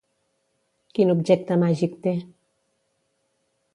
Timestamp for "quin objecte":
0.99-1.57